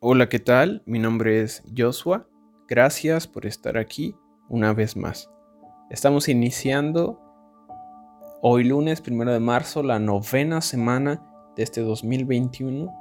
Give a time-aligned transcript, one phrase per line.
[0.00, 0.84] Hola, ¿qué tal?
[0.86, 2.28] Mi nombre es Joshua.
[2.68, 4.14] Gracias por estar aquí
[4.48, 5.28] una vez más.
[5.90, 7.20] Estamos iniciando
[8.40, 12.94] hoy lunes, primero de marzo, la novena semana de este 2021.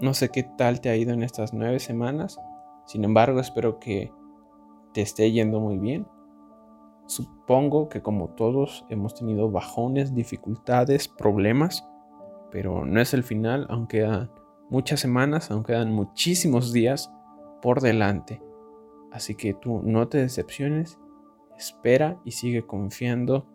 [0.00, 2.38] No sé qué tal te ha ido en estas nueve semanas.
[2.86, 4.12] Sin embargo, espero que
[4.94, 6.06] te esté yendo muy bien.
[7.06, 11.84] Supongo que como todos hemos tenido bajones, dificultades, problemas,
[12.52, 14.30] pero no es el final, aunque quedan
[14.70, 17.12] muchas semanas, aún quedan muchísimos días
[17.62, 18.42] por delante.
[19.12, 20.98] Así que tú no te decepciones,
[21.56, 23.46] espera y sigue confiando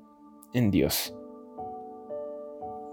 [0.53, 1.16] en Dios.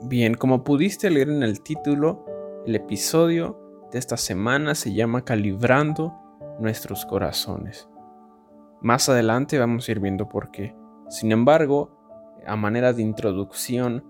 [0.02, 2.24] Bien, como pudiste leer en el título,
[2.66, 3.59] el episodio
[3.93, 6.15] de esta semana se llama Calibrando
[6.59, 7.88] nuestros corazones.
[8.80, 10.74] Más adelante vamos a ir viendo por qué.
[11.09, 11.98] Sin embargo,
[12.46, 14.05] a manera de introducción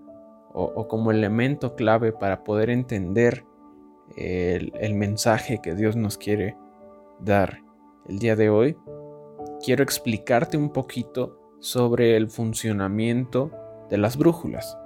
[0.53, 3.45] o, como elemento clave para poder entender
[4.17, 6.55] el, mensaje que Dios nos quiere
[7.19, 7.59] dar
[8.07, 8.77] el día de hoy,
[9.63, 13.51] quiero explicarte un poquito sobre el funcionamiento
[13.89, 14.77] de las brújulas.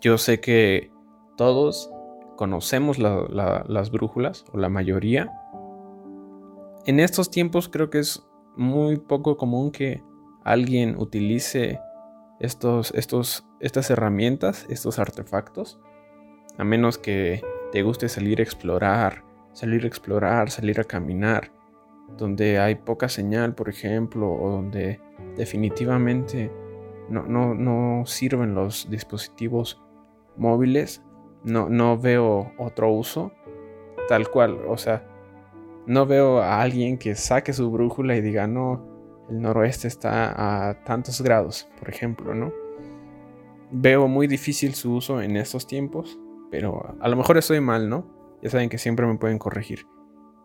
[0.00, 0.90] Yo sé que
[1.36, 1.90] todos
[2.36, 5.32] conocemos las brújulas, o la mayoría.
[6.84, 8.22] En estos tiempos creo que es
[8.56, 10.02] muy poco común que
[10.44, 11.80] alguien utilice
[12.40, 15.80] estos, estos, estas herramientas, estos artefactos,
[16.58, 21.50] a menos que te guste salir a explorar, salir a explorar, salir a caminar,
[22.16, 25.00] donde hay poca señal, por ejemplo, o donde
[25.36, 26.50] definitivamente
[27.08, 29.80] no, no, sirven los dispositivos
[30.36, 31.02] móviles,
[31.44, 33.32] no, no veo otro uso,
[34.08, 35.06] tal cual, o sea,
[35.86, 38.84] no veo a alguien que saque su brújula y diga, no,
[39.28, 42.52] el noroeste está a tantos grados, por ejemplo, ¿no?
[43.70, 46.18] Veo muy difícil su uso en estos tiempos,
[46.50, 48.06] pero a lo mejor estoy mal, ¿no?
[48.42, 49.86] Ya saben que siempre me pueden corregir.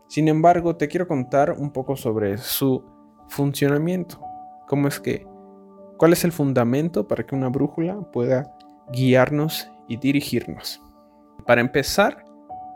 [0.07, 2.83] Sin embargo, te quiero contar un poco sobre su
[3.29, 4.19] funcionamiento.
[4.67, 5.25] ¿Cómo es que?
[5.97, 8.55] ¿Cuál es el fundamento para que una brújula pueda
[8.91, 10.81] guiarnos y dirigirnos?
[11.45, 12.25] Para empezar,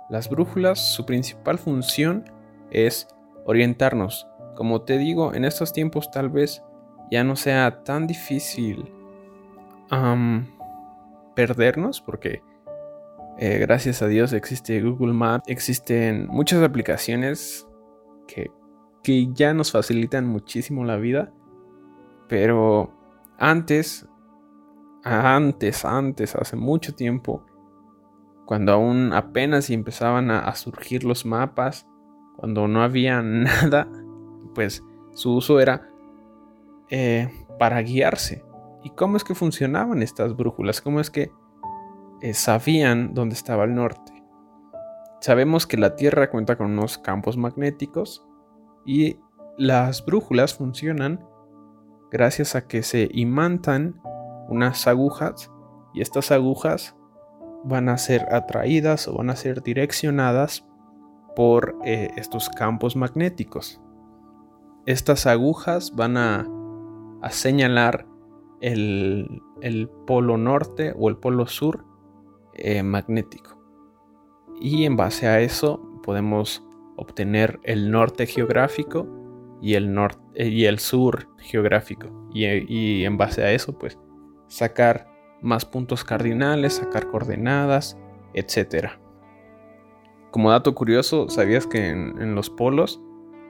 [0.09, 2.25] las brújulas, su principal función
[2.72, 3.08] es
[3.46, 4.28] orientarnos.
[4.56, 6.64] Como te digo, en estos tiempos tal vez
[7.12, 8.91] ya no sea tan difícil
[11.35, 12.41] perdernos porque
[13.38, 17.68] eh, gracias a Dios existe Google Maps, existen muchas aplicaciones
[18.28, 18.51] que,
[19.03, 21.34] que ya nos facilitan muchísimo la vida.
[22.29, 22.91] Pero
[23.38, 24.07] antes,
[25.03, 27.46] antes, antes, hace mucho tiempo,
[28.46, 31.85] cuando aún apenas empezaban a, surgir los mapas,
[32.38, 33.88] cuando no había nada,
[34.53, 34.81] pues
[35.13, 35.90] su uso era
[36.90, 37.29] eh,
[37.59, 38.46] para guiarse.
[38.81, 40.79] ¿Y cómo es que funcionaban estas brújulas?
[40.79, 41.31] ¿Cómo es que
[42.22, 44.24] eh, sabían dónde estaba el norte.
[45.22, 48.26] Sabemos que la Tierra cuenta con unos campos magnéticos
[48.86, 49.18] y
[49.58, 51.26] las brújulas funcionan
[52.12, 54.02] gracias a que se imantan
[54.50, 55.52] unas agujas
[55.94, 56.96] y estas agujas
[57.64, 60.66] van a ser atraídas o van a ser direccionadas
[61.36, 63.82] por eh, estos campos magnéticos.
[64.86, 66.47] Estas agujas van a,
[67.32, 68.06] señalar
[68.62, 71.84] el, el, polo norte o el polo sur
[72.56, 73.58] eh, magnético.
[74.60, 76.66] Y en base a eso podemos
[76.98, 79.08] obtener el norte geográfico
[79.62, 82.08] y el, norte, eh, y el sur geográfico.
[82.34, 83.98] Y, y en base a eso, pues,
[84.48, 85.08] sacar
[85.42, 87.98] más puntos cardinales, sacar coordenadas,
[88.34, 88.90] etc.
[90.32, 93.02] Como dato curioso, ¿sabías que en, los polos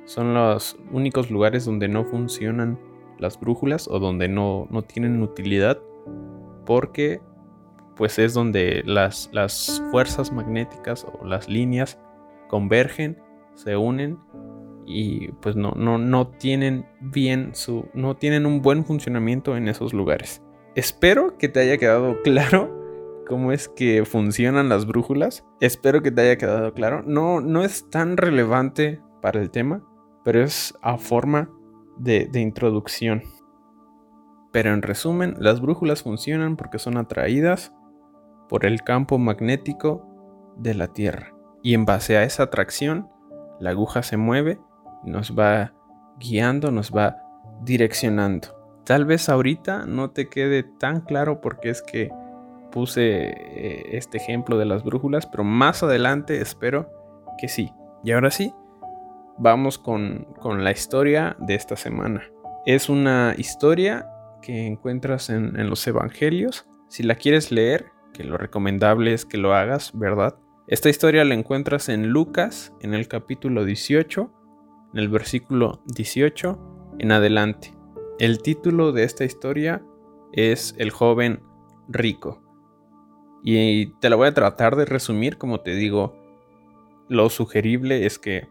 [0.05, 2.79] son los únicos lugares donde no funcionan
[3.17, 5.79] las brújulas o donde no, no tienen utilidad?
[6.65, 7.21] Porque
[7.95, 11.99] pues es donde las, las fuerzas magnéticas o las líneas
[12.47, 13.17] convergen,
[13.53, 14.19] se unen
[14.85, 19.93] y pues no, no, no tienen bien su, no tienen un buen funcionamiento en esos
[19.93, 20.41] lugares.
[20.75, 22.83] Espero que te haya quedado claro
[23.27, 25.45] cómo es que funcionan las brújulas.
[25.59, 27.01] Espero que te haya quedado claro.
[27.05, 29.83] No, no es tan relevante para el tema,
[30.23, 31.49] pero es a forma
[31.97, 33.23] de, de introducción.
[34.51, 37.73] Pero en resumen, las brújulas funcionan porque son atraídas
[38.47, 40.07] por el campo magnético
[40.57, 41.33] de la Tierra.
[41.63, 43.09] Y en base a esa atracción,
[43.59, 44.59] la aguja se mueve
[45.05, 45.73] nos va
[46.19, 47.17] guiando, nos va
[47.61, 48.49] direccionando.
[48.83, 52.11] Tal vez ahorita no te quede tan claro porque es que
[52.71, 56.91] puse eh, este ejemplo de las brújulas, pero más adelante espero
[57.37, 57.71] que sí.
[58.03, 58.53] Y ahora sí,
[59.37, 62.23] vamos con, la historia de esta semana.
[62.65, 64.09] Es una historia
[64.41, 66.67] que encuentras en los evangelios.
[66.87, 70.37] Si la quieres leer, que lo recomendable es que lo hagas, ¿verdad?
[70.67, 74.31] Esta historia la encuentras en Lucas, en el capítulo 18,
[74.93, 77.73] en el versículo 18 en adelante.
[78.17, 79.83] El título de esta historia
[80.31, 81.41] es El joven
[81.89, 82.41] rico.
[83.43, 86.15] Y te la voy a tratar de resumir, como te digo,
[87.09, 88.47] lo sugerible es que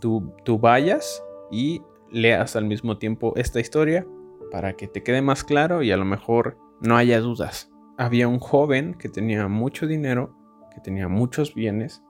[0.00, 1.80] tú, tú vayas y
[2.12, 4.06] leas al mismo tiempo esta historia
[4.52, 7.70] para que te quede más claro y a lo mejor no haya dudas.
[7.98, 10.32] Había un joven que tenía mucho dinero,
[10.72, 12.04] que tenía muchos bienes.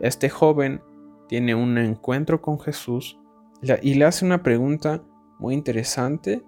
[0.00, 0.80] Este joven
[1.26, 3.18] tiene un encuentro con Jesús
[3.82, 5.02] y le hace una pregunta
[5.40, 6.44] muy interesante.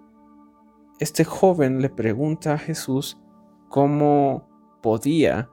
[0.99, 3.19] Este joven le pregunta a Jesús
[3.67, 4.47] cómo
[4.81, 5.49] podía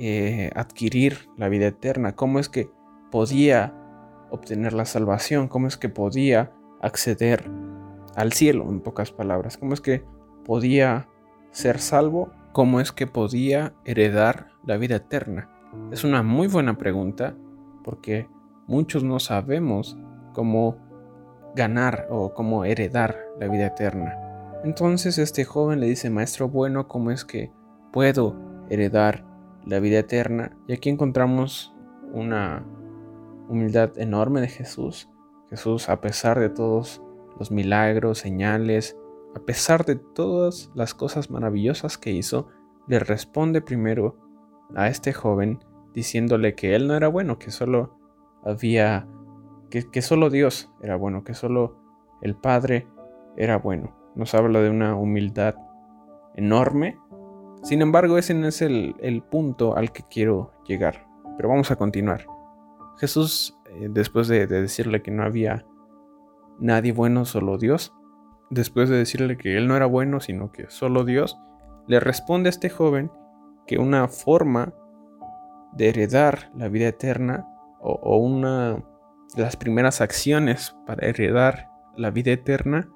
[0.00, 2.70] eh, adquirir la vida eterna, cómo es que
[3.12, 3.72] podía
[4.30, 6.52] obtener la salvación, cómo es que podía
[6.82, 7.48] acceder
[8.16, 10.02] al cielo, en pocas palabras, cómo es que
[10.44, 11.08] podía
[11.52, 15.48] ser salvo, cómo es que podía heredar la vida eterna.
[15.92, 17.36] Es una muy buena pregunta
[17.84, 18.26] porque
[18.66, 19.96] muchos no sabemos
[20.32, 20.76] cómo
[21.54, 24.12] ganar o cómo heredar la vida eterna.
[24.64, 27.52] Entonces este joven le dice, maestro bueno, ¿cómo es que
[27.92, 28.34] puedo
[28.68, 29.24] heredar
[29.64, 30.50] la vida eterna.
[30.66, 31.72] Y aquí encontramos
[32.12, 32.66] una
[33.48, 35.08] humildad enorme de Jesús.
[35.48, 37.04] Jesús, a pesar de todos
[37.38, 38.96] los milagros, señales,
[39.34, 42.48] a pesar de todas las cosas maravillosas que hizo,
[42.86, 44.16] le responde primero
[44.74, 45.60] a este joven
[45.94, 47.98] diciéndole que él no era bueno, que solo
[48.44, 49.06] había,
[49.70, 51.78] que, que solo Dios era bueno, que solo
[52.22, 52.86] el Padre
[53.36, 53.96] era bueno.
[54.14, 55.54] Nos habla de una humildad
[56.34, 56.98] enorme
[57.62, 61.06] sin embargo, ese no es el, punto al que quiero llegar.
[61.36, 62.26] Pero vamos a continuar.
[62.98, 65.66] Jesús, eh, después de, decirle que no había
[66.58, 67.92] nadie bueno, solo Dios,
[68.50, 71.38] después de decirle que él no era bueno, sino que solo Dios,
[71.86, 73.10] le responde a este joven
[73.66, 74.74] que una forma
[75.72, 77.46] de heredar la vida eterna
[77.80, 78.82] o, o, una
[79.36, 82.88] de las primeras acciones para heredar la vida eterna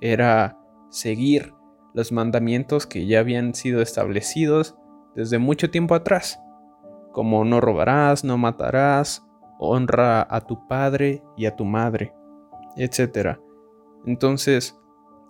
[0.00, 0.58] era
[0.90, 1.54] seguir
[1.94, 4.76] los mandamientos que ya habían sido establecidos
[5.14, 6.40] desde mucho tiempo atrás,
[7.12, 9.26] como no robarás, no matarás,
[9.58, 12.14] honra a tu padre y a tu madre,
[12.76, 13.38] etc.
[14.06, 14.79] Entonces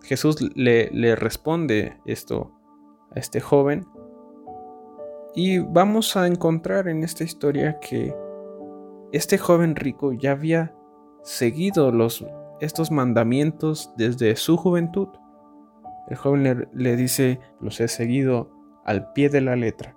[0.03, 2.53] Jesús le, le responde esto
[3.15, 3.87] a este joven
[5.35, 8.15] y vamos a encontrar en esta historia que
[9.13, 10.75] este joven rico ya había
[11.23, 12.25] seguido los,
[12.61, 15.09] estos mandamientos desde su juventud.
[16.09, 18.51] El joven le, dice, los he seguido
[18.85, 19.97] al pie de la letra.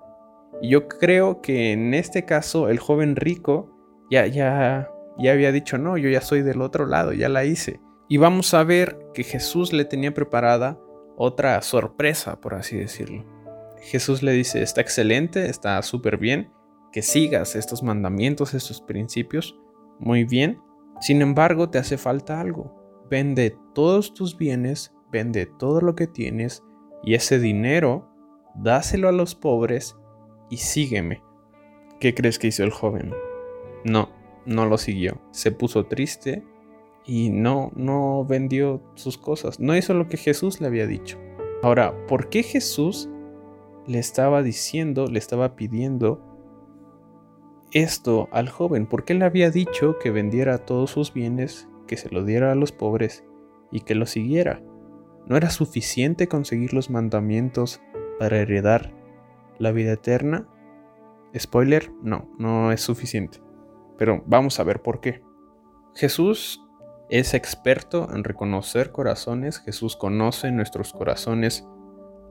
[0.62, 3.72] Y yo creo que en este caso el joven rico
[4.12, 7.82] ya, ya, ya había dicho, no, yo ya soy del otro lado, ya la hice.
[8.08, 10.80] Y vamos a ver que Jesús le tenía preparada
[11.18, 13.26] otra sorpresa, por así decirlo.
[13.82, 16.52] Jesús le dice, está excelente, está súper bien,
[16.92, 19.58] que sigas estos mandamientos, estos principios,
[20.00, 20.60] muy bien.
[21.02, 23.06] Sin embargo, te hace falta algo.
[23.10, 26.64] Vende todos tus bienes vende todo lo que tienes
[27.04, 28.10] y ese dinero
[28.56, 29.96] dáselo a los pobres
[30.50, 31.22] y sígueme.
[32.02, 33.14] ¿Qué crees que hizo el joven?
[33.86, 34.10] No,
[34.46, 35.22] no lo siguió.
[35.32, 36.44] Se puso triste
[37.06, 39.60] y no, no vendió sus cosas.
[39.60, 41.20] No hizo lo que Jesús le había dicho.
[41.62, 43.10] Ahora, ¿por qué Jesús
[43.88, 46.22] le estaba diciendo, le estaba pidiendo
[47.72, 48.86] esto al joven?
[48.86, 52.56] ¿Por qué le había dicho que vendiera todos sus bienes, que se lo diera a
[52.56, 53.26] los pobres
[53.72, 54.62] y que lo siguiera?
[55.26, 57.82] ¿No era suficiente conseguir los mandamientos
[58.20, 58.94] para heredar
[59.58, 60.48] la vida eterna?
[61.38, 63.42] Spoiler, no, no es suficiente.
[63.98, 65.22] Pero vamos a ver por qué.
[65.96, 66.63] Jesús
[67.14, 69.60] es experto en reconocer corazones.
[69.60, 71.64] Jesús conoce nuestros corazones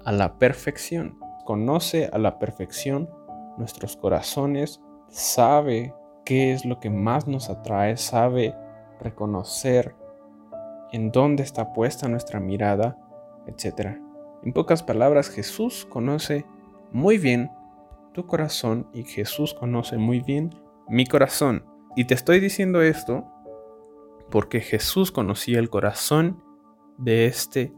[0.04, 1.20] a la perfección.
[1.44, 3.08] Conoce a la perfección
[3.58, 4.80] nuestros corazones.
[5.08, 7.96] Sabe qué es lo que más nos atrae.
[7.96, 8.56] Sabe
[8.98, 9.94] reconocer
[10.90, 12.98] en dónde está puesta nuestra mirada,
[13.46, 13.98] etc.
[14.42, 16.44] En pocas palabras, Jesús conoce
[16.90, 17.52] muy bien
[18.12, 20.56] tu corazón y Jesús conoce muy bien
[20.88, 21.64] mi corazón.
[21.94, 23.31] Y te estoy diciendo esto
[24.32, 26.42] porque Jesús conocía el corazón
[26.96, 27.70] de este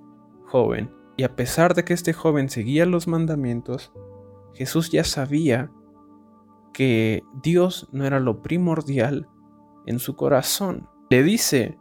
[0.47, 0.89] joven.
[1.17, 3.93] Y a pesar de que este joven seguía los mandamientos,
[4.55, 5.73] Jesús ya sabía
[6.73, 9.29] que Dios no era lo primordial
[9.87, 10.89] en su corazón.
[11.11, 11.77] Le dice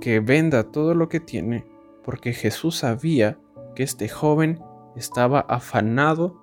[0.00, 1.66] que venda todo lo que tiene,
[2.04, 3.40] porque Jesús sabía
[3.74, 4.62] que este joven
[4.94, 6.40] estaba afanado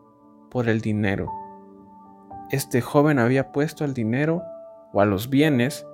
[0.49, 1.31] por el dinero.
[2.51, 4.41] Este joven había puesto al dinero
[4.91, 5.87] o a los bienes,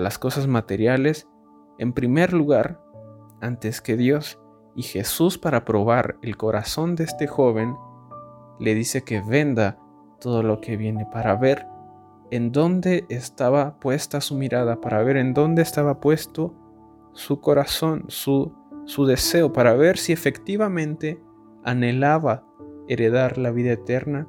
[0.00, 1.28] las cosas materiales,
[1.78, 2.80] en primer lugar
[3.40, 4.38] antes que Dios.
[4.74, 7.76] Y Jesús para probar el corazón de este joven
[8.58, 9.78] le dice que venda
[10.20, 11.66] todo lo que viene, para ver
[12.30, 16.54] en dónde estaba puesta su mirada, para ver en dónde estaba puesto
[17.12, 18.52] su corazón, su,
[18.84, 21.20] su deseo, para ver si efectivamente
[21.64, 22.44] anhelaba
[22.88, 24.28] heredar la vida eterna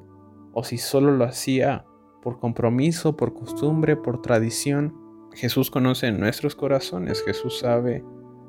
[0.54, 1.86] o si solo lo hacía
[2.22, 4.96] por compromiso, por costumbre, por tradición.
[5.34, 8.04] Jesús conoce nuestros corazones, Jesús sabe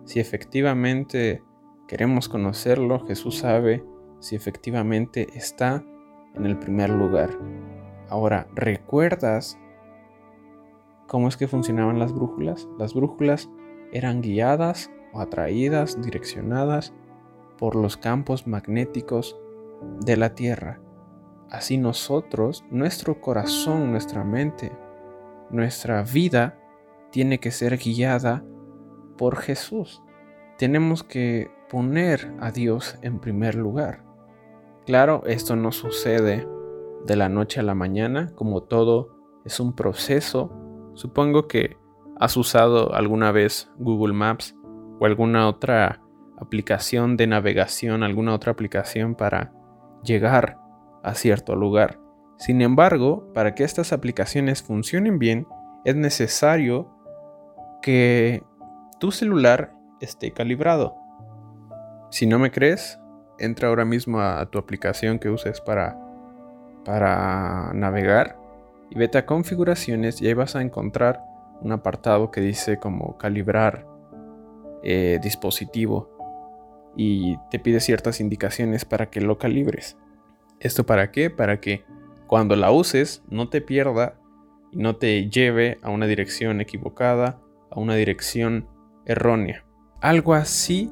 [0.04, 1.42] si efectivamente
[1.86, 3.84] queremos conocerlo, Jesús sabe
[4.18, 5.84] si efectivamente está
[6.34, 7.30] en el primer lugar.
[8.08, 9.58] Ahora, ¿recuerdas
[11.06, 12.68] cómo es que funcionaban las brújulas?
[12.78, 13.48] Las brújulas
[13.92, 16.92] eran guiadas o atraídas, direccionadas
[17.58, 19.38] por los campos magnéticos
[20.00, 20.80] de la Tierra.
[21.50, 24.72] Así nosotros, nuestro corazón, nuestra mente,
[25.50, 26.58] nuestra vida
[27.12, 28.44] tiene que ser guiada
[29.16, 30.02] por Jesús.
[30.58, 34.04] Tenemos que poner a Dios en primer lugar.
[34.86, 36.48] Claro, esto no sucede
[37.06, 40.52] de la noche a la mañana, como todo es un proceso.
[40.94, 41.76] Supongo que
[42.18, 44.56] has usado alguna vez Google Maps
[44.98, 46.02] o alguna otra
[46.38, 49.52] aplicación de navegación, alguna otra aplicación para
[50.02, 50.58] llegar
[51.02, 52.00] a cierto lugar.
[52.38, 55.46] Sin embargo, para que estas aplicaciones funcionen bien,
[55.84, 56.90] es necesario
[57.82, 58.42] que
[58.98, 60.96] tu celular esté calibrado.
[62.10, 62.98] Si no me crees,
[63.38, 65.98] entra ahora mismo a, tu aplicación que uses para,
[66.84, 68.38] para navegar
[68.90, 71.22] y vete a configuraciones y ahí vas a encontrar
[71.60, 73.86] un apartado que dice como calibrar
[74.82, 76.10] eh, dispositivo
[76.96, 79.96] y te pide ciertas indicaciones para que lo calibres.
[80.60, 81.30] ¿Esto para qué?
[81.30, 81.84] Para que
[82.26, 84.18] cuando la uses no te pierda
[84.70, 87.41] y no te lleve a una dirección equivocada,
[87.72, 88.68] a una dirección
[89.06, 89.64] errónea.
[90.00, 90.90] Algo así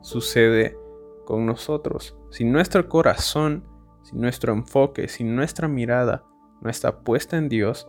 [0.00, 0.76] sucede
[1.24, 2.16] con nosotros.
[2.30, 3.64] Si nuestro corazón,
[4.02, 6.24] si nuestro enfoque, si nuestra mirada
[6.60, 7.88] no está puesta en Dios,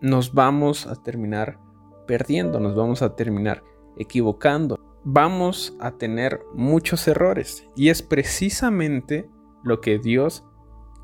[0.00, 1.58] nos vamos a terminar
[2.06, 3.62] perdiendo, nos vamos a terminar
[3.96, 9.28] equivocando vamos a tener muchos errores y es precisamente
[9.62, 10.44] lo que Dios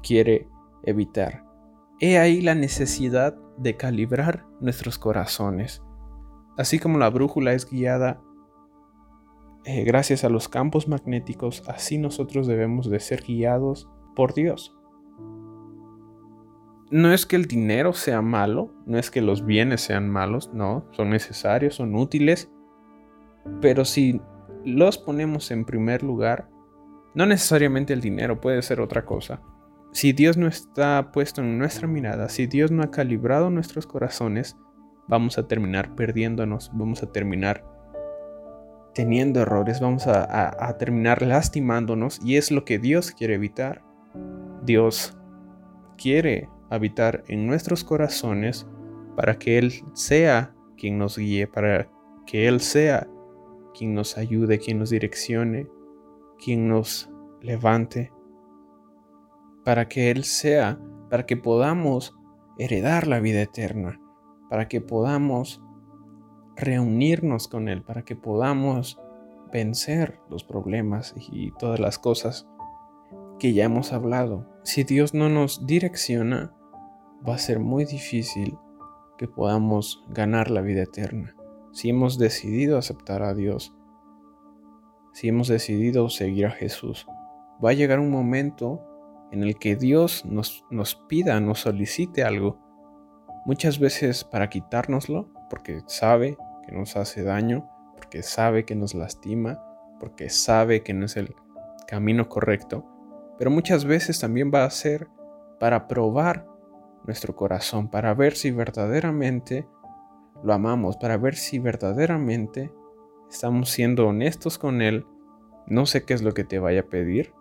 [0.03, 0.49] quiere
[0.83, 1.45] evitar.
[2.01, 5.83] He ahí la necesidad de calibrar nuestros corazones.
[6.57, 8.21] Así como la brújula es guiada
[9.65, 14.75] eh, gracias a los campos magnéticos, así nosotros debemos de ser guiados por Dios.
[16.91, 20.87] No es que el dinero sea malo, no es que los bienes sean malos, no,
[20.93, 22.51] son necesarios, son útiles,
[23.61, 24.21] pero si
[24.65, 26.49] los ponemos en primer lugar,
[27.15, 29.43] no necesariamente el dinero, puede ser otra cosa.
[29.93, 34.57] Si Dios no está puesto en nuestra mirada, si Dios no ha calibrado nuestros corazones,
[35.09, 37.65] vamos a terminar perdiéndonos, vamos a terminar
[38.95, 43.83] teniendo errores, vamos a, terminar lastimándonos y es lo que Dios quiere evitar.
[44.63, 45.17] Dios
[45.97, 48.67] quiere habitar en nuestros corazones
[49.17, 51.89] para que Él sea quien nos guíe, para
[52.27, 53.09] que Él sea
[53.77, 55.67] quien nos ayude, quien nos direccione,
[56.39, 58.13] quien nos levante,
[59.71, 62.19] para que Él sea, para que podamos
[62.59, 64.01] heredar la vida eterna,
[64.49, 65.63] para que podamos
[66.57, 68.99] reunirnos con Él, para que podamos
[69.53, 72.49] vencer los problemas y todas las cosas
[73.39, 74.51] que ya hemos hablado.
[74.65, 76.53] Si Dios no nos direcciona,
[77.25, 78.59] va a ser muy difícil
[79.19, 81.37] que podamos ganar la vida eterna
[81.71, 83.73] si hemos decidido aceptar a Dios,
[85.13, 87.07] si hemos decidido seguir a Jesús,
[87.65, 88.90] va a llegar un momento
[89.33, 92.59] en el que Dios nos, nos pida, nos solicite algo,
[93.47, 99.63] muchas veces para quitárnoslo, porque sabe que nos hace daño, porque sabe que nos lastima,
[99.99, 101.35] porque sabe que no es el
[101.87, 102.85] camino correcto,
[103.39, 105.09] pero muchas veces también va a ser
[105.59, 106.47] para probar
[107.05, 109.67] nuestro corazón, para ver si verdaderamente
[110.43, 112.73] lo amamos para ver si verdaderamente
[113.31, 115.07] estamos siendo honestos con Él.
[115.67, 117.33] No sé qué es lo que te vaya a pedir.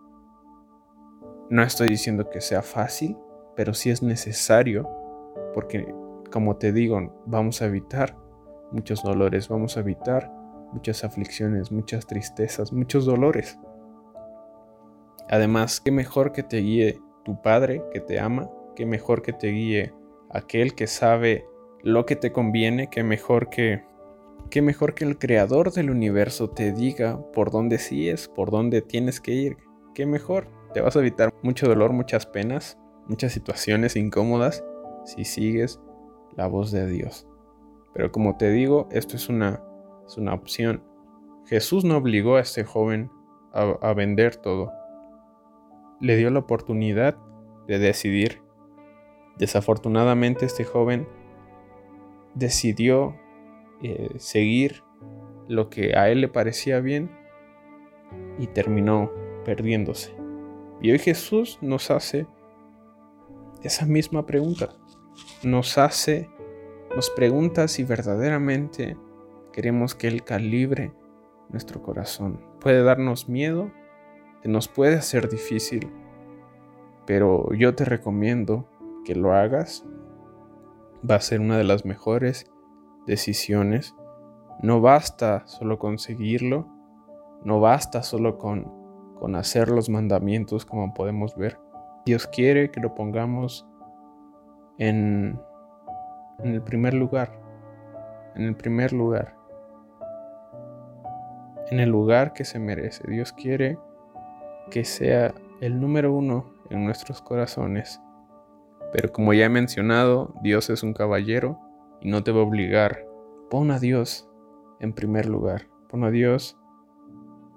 [1.50, 3.18] No estoy diciendo que sea fácil,
[3.56, 4.88] pero sí es necesario
[5.56, 5.92] porque,
[6.32, 8.16] como te digo, vamos a evitar
[8.72, 10.32] muchos dolores, vamos a evitar
[10.72, 13.58] muchas aflicciones, muchas tristezas, muchos dolores.
[15.28, 19.48] Además, qué mejor que te guíe tu Padre que te ama, qué mejor que te
[19.48, 19.94] guíe
[20.30, 21.46] aquel que sabe
[21.82, 23.84] lo que te conviene, que mejor que
[24.50, 29.20] que mejor que el creador del universo te diga por dónde sigues, por dónde tienes
[29.20, 29.58] que ir.
[29.94, 30.59] Qué mejor.
[30.74, 34.64] Te vas a evitar mucho dolor, muchas penas, muchas situaciones incómodas
[35.06, 35.80] si sigues
[36.36, 37.28] la voz de Dios.
[37.94, 39.64] Pero como te digo, esto es una,
[40.06, 40.84] es una opción.
[41.46, 43.10] Jesús no obligó a este joven
[43.52, 44.72] a, vender todo.
[46.00, 47.18] Le dio la oportunidad
[47.68, 48.42] de decidir.
[49.38, 51.08] Desafortunadamente este joven
[52.36, 53.16] decidió
[53.82, 54.84] eh, seguir
[55.48, 57.10] lo que a él le parecía bien
[58.38, 59.12] y terminó
[59.46, 60.19] perdiéndose.
[60.82, 62.26] Y hoy Jesús nos hace
[63.64, 64.70] esa misma pregunta.
[65.44, 66.30] Nos hace,
[66.96, 68.98] nos pregunta si verdaderamente
[69.52, 70.94] queremos que Él calibre
[71.50, 72.40] nuestro corazón.
[72.62, 73.72] Puede darnos miedo,
[74.44, 75.92] nos puede hacer difícil,
[77.06, 78.70] pero yo te recomiendo
[79.04, 79.86] que lo hagas.
[81.10, 82.50] Va a ser una de las mejores
[83.06, 83.96] decisiones.
[84.62, 86.68] No basta solo conseguirlo,
[87.44, 88.79] no basta solo con,
[89.20, 91.60] con hacer los mandamientos como podemos ver.
[92.06, 93.68] Dios quiere que lo pongamos
[94.78, 95.40] en,
[96.44, 97.32] el primer lugar,
[98.36, 99.36] en el primer lugar,
[101.70, 103.04] en el lugar que se merece.
[103.08, 103.78] Dios quiere
[104.72, 108.02] que sea el número uno en nuestros corazones.
[108.94, 111.60] Pero como ya he mencionado, Dios es un caballero
[112.02, 113.06] y no te va a obligar.
[113.50, 114.28] Pon a Dios
[114.80, 115.68] en primer lugar.
[115.90, 116.58] Pon a Dios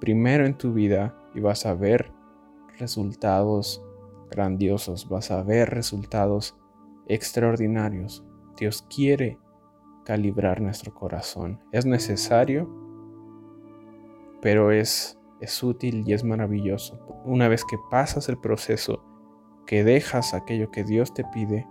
[0.01, 2.13] primero en tu vida y vas a ver
[2.79, 3.83] resultados
[4.31, 6.57] grandiosos, vas a ver resultados
[7.07, 8.25] extraordinarios.
[8.57, 9.39] Dios quiere
[10.05, 11.61] calibrar nuestro corazón.
[11.71, 12.69] Es necesario,
[14.41, 16.99] pero es, es útil y es maravilloso.
[17.25, 19.05] Una vez que pasas el proceso,
[19.67, 21.67] que dejas aquello que Dios te pide,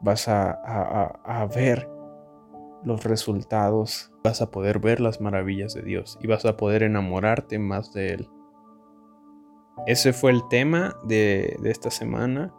[0.00, 1.90] vas a, a, a ver
[2.84, 7.58] los resultados, vas a poder ver las maravillas de Dios y vas a poder enamorarte
[7.58, 8.30] más de Él.
[9.86, 12.52] Ese fue el tema de, de esta semana.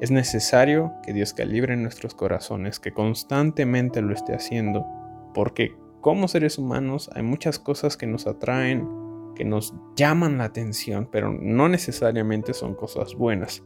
[0.00, 4.86] Es necesario que Dios calibre nuestros corazones, que constantemente lo esté haciendo,
[5.34, 8.88] porque como seres humanos hay muchas cosas que nos atraen,
[9.34, 13.62] que nos llaman la atención, pero no necesariamente son cosas buenas.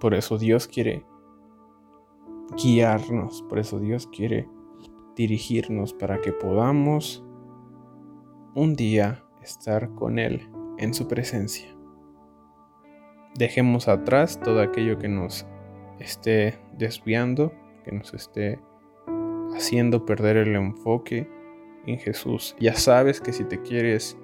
[0.00, 1.04] Por eso Dios quiere
[2.62, 4.48] guiarnos, por eso Dios quiere
[5.16, 7.24] dirigirnos para que podamos
[8.54, 11.73] un día estar con Él en su presencia.
[13.36, 15.44] Dejemos atrás todo aquello que nos
[15.98, 17.52] esté desviando,
[17.84, 18.60] que nos esté
[19.56, 21.28] haciendo perder el enfoque
[21.86, 22.54] en Jesús.
[22.60, 24.16] Ya sabes que si te quieres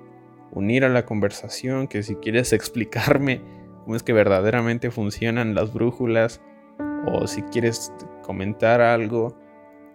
[0.53, 3.41] unir a la conversación, que si quieres explicarme
[3.83, 6.41] cómo es que verdaderamente funcionan las brújulas,
[7.07, 7.93] o si quieres
[8.23, 9.37] comentar algo,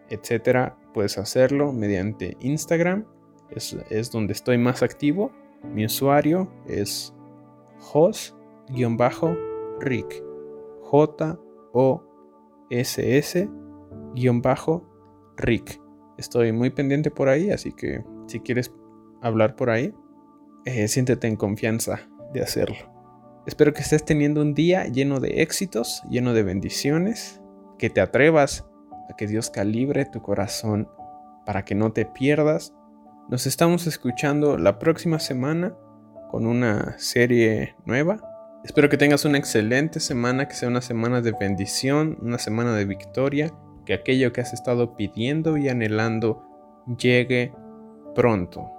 [0.09, 3.05] etcétera, puedes hacerlo mediante Instagram.
[3.49, 5.31] Es, es donde estoy más activo.
[5.63, 7.13] Mi usuario es
[7.79, 8.35] Jos
[9.79, 10.23] Rick.
[10.81, 12.11] J-O-S-S-Rick.
[16.17, 18.73] Estoy muy pendiente por ahí, así que si quieres
[19.21, 19.93] hablar por ahí,
[20.65, 22.77] eh, siéntete en confianza de hacerlo.
[23.45, 27.41] Espero que estés teniendo un día lleno de éxitos, lleno de bendiciones,
[27.77, 28.65] que te atrevas
[29.09, 30.89] a que Dios calibre tu corazón
[31.45, 32.73] para que no te pierdas.
[33.29, 35.75] Nos estamos escuchando la próxima semana
[36.31, 38.34] con una serie nueva
[38.65, 42.85] Espero que tengas una excelente semana, que sea una semana de bendición, una semana de
[42.85, 43.53] victoria,
[43.85, 46.41] que aquello que has estado pidiendo y anhelando
[46.97, 47.53] llegue
[48.15, 48.74] pronto.